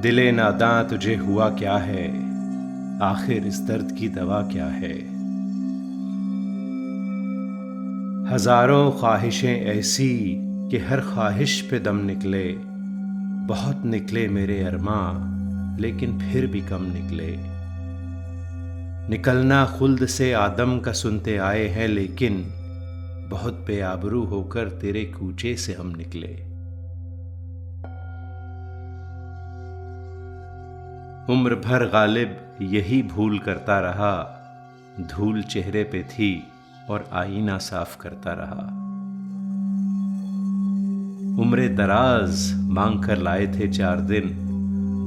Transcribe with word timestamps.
दिले 0.00 0.32
नादां 0.32 0.84
तुझे 0.84 1.14
हुआ 1.14 1.48
क्या 1.50 1.76
है? 1.76 2.08
आखिर 3.02 3.46
इस 3.46 3.60
दर्द 3.60 3.96
की 3.98 4.08
दवा 4.08 4.40
क्या 4.42 4.66
है? 4.66 4.94
हज़ारों 8.32 8.90
ख्वाहिशें 8.90 9.60
ऐसी 9.60 10.36
कि 10.70 10.78
हर 10.78 11.00
ख्वाहिश 11.00 11.60
पे 11.60 11.78
दम 11.78 11.96
निकले। 11.96 12.52
बहुत 13.46 13.84
निकले 13.84 14.28
मेरे 14.28 14.60
अरमा, 14.60 15.30
लेकिन 15.80 16.18
फिर 16.18 16.46
भी 16.46 16.60
कम 16.60 16.82
निकले। 16.82 17.36
निकलना 19.08 19.64
खुल्द 19.78 20.06
से 20.06 20.32
आदम 20.32 20.80
का 20.80 20.92
सुनते 20.92 21.36
आए 21.36 21.66
हैं, 21.68 21.88
लेकिन 21.88 22.44
बहुत 23.30 23.64
बेआबरू 23.66 24.24
होकर 24.24 24.68
तेरे 24.68 25.04
कूचे 25.04 25.56
से 25.56 25.72
हम 25.72 25.94
निकले। 25.96 26.53
उम्र 31.30 31.54
भर 31.54 31.84
गालिब 31.88 32.36
यही 32.62 33.02
भूल 33.02 33.38
करता 33.38 33.78
रहा। 33.80 34.16
धूल 35.00 35.42
चेहरे 35.42 35.84
पे 35.84 36.02
थी 36.02 36.46
और 36.90 37.08
आईना 37.12 37.58
साफ़ 37.58 37.96
करता 37.98 38.32
रहा। 38.32 38.66
उम्र 41.42 41.68
दराज 41.68 42.52
मांग 42.68 43.02
कर 43.04 43.18
लाए 43.18 43.46
थे 43.46 43.68
चार 43.68 44.00
दिन। 44.00 44.30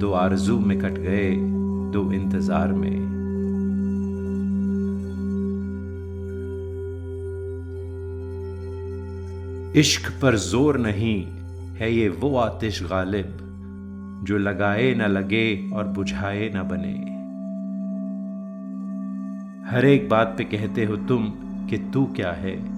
दो 0.00 0.12
आरज़ू 0.12 0.58
में 0.58 0.78
कट 0.78 0.98
गए, 0.98 1.30
दो 1.92 2.12
इंतज़ार 2.12 2.72
में। 2.72 3.14
इश्क 9.76 10.12
पर 10.22 10.36
ज़ोर 10.36 10.78
नहीं, 10.78 11.24
है 11.76 11.92
ये 11.92 12.08
वो 12.08 12.36
आतिश 12.36 12.82
गालिब। 12.82 13.43
जो 14.22 14.38
लगाए 14.38 14.94
न 14.94 15.02
लगे 15.02 15.70
और 15.72 15.84
बुझाए 15.84 16.52
न 16.54 16.62
बने। 16.62 17.14
हर 19.70 19.84
एक 19.84 20.08
बात 20.08 20.34
पे 20.38 20.44
कहते 20.44 20.84
हो 20.84 20.96
तुम 20.96 21.28
कि 21.70 21.78
तू 21.78 22.06
क्या 22.06 22.32
है? 22.32 22.74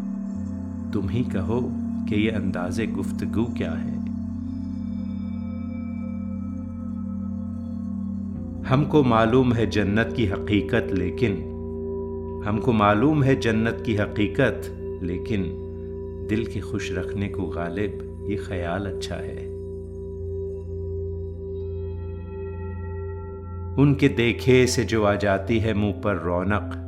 तुम 0.91 1.09
ही 1.09 1.25
कहो 1.25 1.73
कि 2.09 2.25
ये 2.25 2.31
अंदाजे 2.31 2.87
गुफ्तगु 2.87 3.45
क्या 3.45 3.73
है? 3.73 3.97
हमको 8.65 9.03
मालूम 9.03 9.53
है 9.53 9.71
जन्नत 9.71 10.15
की 10.17 10.27
हकीकत, 10.27 10.89
लेकिन 10.93 11.33
हमको 12.47 12.73
मालूम 12.73 13.23
है 13.23 13.41
जन्नत 13.41 13.83
की 13.87 13.97
हकीकत, 13.97 14.63
लेकिन 15.03 15.43
दिल 16.29 16.47
के 16.47 16.61
खुश 16.61 16.93
रखने 16.93 17.29
को 17.29 17.47
गालिब 17.47 18.27
ये 18.31 18.37
ख्याल 18.37 18.87
अच्छा 18.87 19.15
है। 19.15 19.56
उनके 23.79 24.09
देखे 24.09 24.67
से 24.67 24.85
जो 24.85 25.05
आ 25.05 25.15
जाती 25.15 25.59
है 25.59 25.75
मुँह 25.75 25.93
पर 25.93 26.17
रौनक, 26.17 26.83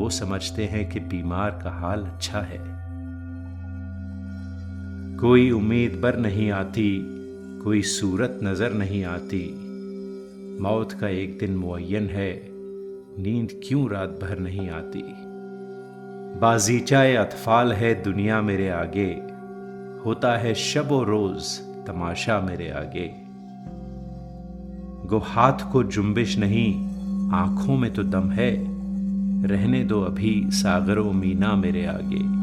वो 0.00 0.10
समझते 0.10 0.64
हैं 0.64 0.90
कि 0.90 1.00
बीमार 1.00 1.50
का 1.50 1.70
हाल 1.70 2.02
अच्छा 2.02 2.40
है। 2.40 2.58
कोई 5.16 5.50
उम्मीद 5.50 5.94
बर 5.94 6.16
नहीं 6.16 6.50
आती, 6.50 7.00
कोई 7.64 7.82
सूरत 7.82 8.38
नज़र 8.42 8.72
नहीं 8.72 9.04
आती। 9.04 9.42
मौत 10.62 10.92
का 10.92 11.08
एक 11.08 11.38
दिन 11.38 11.56
मुयन 11.56 12.06
है, 12.06 12.42
नींद 13.22 13.60
क्यों 13.68 13.90
रात 13.90 14.08
भर 14.08 14.38
नहीं 14.38 14.70
आती? 14.70 15.02
बाजीचाए 16.40 17.14
अतफाल 17.14 17.72
है 17.72 18.02
दुनिया 18.02 18.42
मेरे 18.42 18.68
आगे, 18.68 19.10
होता 20.04 20.36
है 20.36 20.54
शब 20.54 20.88
रोज 20.92 21.58
तमाशा 21.86 22.40
मेरे 22.40 22.70
आगे। 22.70 23.29
गो 25.10 25.18
हाथ 25.18 25.72
को 25.72 25.82
जुम्बिश 25.82 26.38
नहीं, 26.38 26.74
आँखों 27.32 27.76
में 27.76 27.92
तो 27.92 28.02
दम 28.02 28.30
है। 28.30 28.50
रहने 29.48 29.84
दो 29.84 30.00
अभी 30.00 30.46
सागरों 30.46 31.12
मीना 31.12 31.54
मेरे 31.56 31.86
आगे। 31.86 32.40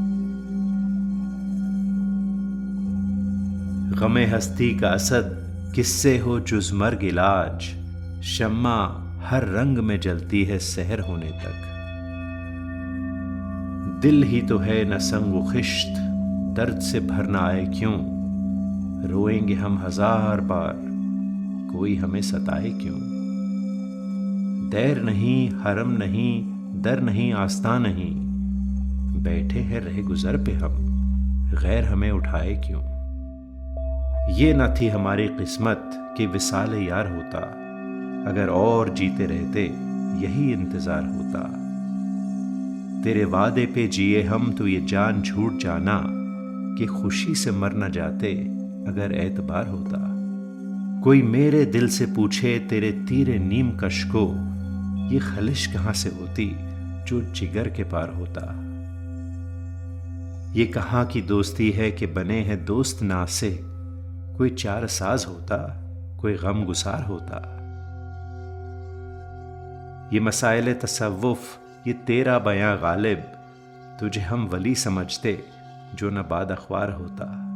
गमे 4.00 4.26
हस्ती 4.26 4.76
का 4.76 4.90
असद, 4.90 5.54
किससे 5.76 6.18
हो 6.18 6.40
जुजमर 6.40 7.00
इलाज। 7.04 7.62
शम्मा 8.24 9.04
हर 9.24 9.48
रंग 9.48 9.78
में 9.78 10.00
जलती 10.00 10.44
है 10.44 10.60
सहर 10.60 11.00
होने 11.00 11.32
तक। 11.32 11.64
दिल 14.02 14.24
ही 14.24 14.42
तो 14.42 14.58
है 14.58 14.96
न 14.96 14.98
संग 14.98 15.54
खिश्त, 15.54 15.94
दर्द 16.58 16.80
से 16.80 17.00
भरना 17.00 17.40
आए 17.40 17.66
क्यों? 17.66 17.96
रोएँगे 19.10 19.54
हम 19.54 19.84
हज़ार 19.86 20.42
बार। 20.42 20.87
कोई 21.74 21.96
हमें 21.96 22.22
सताए 22.22 22.70
क्यों? 22.70 23.00
दैर 24.70 25.04
नहीं, 25.04 25.50
हरम 25.50 25.92
नहीं, 25.92 26.44
दर 26.82 27.02
नहीं, 27.02 27.34
आस्था 27.34 27.80
नहीं। 27.80 28.16
बैठे 29.24 29.60
हैं 29.60 29.82
रहे 29.82 30.04
गुजर 30.04 30.38
पे 30.38 30.52
हम, 30.54 30.78
गैर 31.62 31.86
हमें 31.86 32.12
उठाए 32.12 32.62
क्यों? 32.68 32.82
ये 34.34 34.54
न 34.54 34.76
थी 34.82 34.88
हमारी 34.88 35.28
किस्मत 35.28 35.92
कि 36.18 36.26
विसाल 36.26 36.74
यार 36.74 37.16
होता, 37.16 37.40
अगर 38.32 38.48
और 38.48 38.94
जीते 38.94 39.26
रहते, 39.26 39.64
यही 40.26 40.52
इंतज़ार 40.52 41.04
होता। 41.04 41.64
तेरे 43.04 43.26
वादे 43.26 43.66
पे 43.66 43.88
जिए 43.88 44.24
हम 44.24 44.52
तो 44.52 44.68
ये 44.68 44.82
जान 44.82 45.22
झूठ 45.22 45.54
जाना, 45.54 46.04
कि 46.78 46.86
खुशी 46.86 47.36
से 47.36 47.52
मर 47.52 47.74
न 47.74 47.92
जाते, 47.92 48.34
अगर 48.88 49.12
एतबार 49.12 49.68
होता। 49.68 50.07
कोई 51.08 51.22
मेरे 51.22 51.66
दिल 51.66 51.88
से 51.88 52.06
पूछे, 52.06 52.60
तेरे 52.60 52.92
तीरे 52.92 53.40
नीम 53.40 53.78
कश 53.78 54.04
को? 54.04 54.36
ये 55.14 55.20
खलिश 55.20 55.68
कहाँ 55.68 55.94
से 55.94 56.10
होती 56.10 56.56
जो 57.04 57.22
जिगर 57.22 57.70
के 57.70 57.84
पार 57.84 58.10
होता? 58.10 58.42
ये 60.54 60.66
कहाँ 60.66 61.06
की 61.06 61.22
दोस्ती 61.22 61.72
है 61.72 61.92
कि 61.92 62.06
बने 62.06 62.42
हैं 62.42 62.66
दोस्त 62.66 63.04
ना 63.04 63.26
से? 63.26 63.60
कोई 64.38 64.50
चार 64.50 64.88
साज 64.88 65.26
होता, 65.28 65.82
कोई 66.22 66.34
गम 66.34 66.66
गुसार 66.66 67.04
होता? 67.04 67.38
ये 70.14 70.20
मसाइल 70.20 70.74
तसव्वुफ, 70.74 71.40
ये 71.88 71.94
तेरा 71.94 72.40
बयां 72.40 72.78
गालिब, 72.82 73.20
तुझे 74.00 74.22
हम 74.22 74.46
वली 74.46 74.76
समझते 74.76 75.44
जो 75.96 76.10
न 76.10 76.22
बाद 76.30 76.52
अखबार 76.52 76.92
होता। 76.92 77.54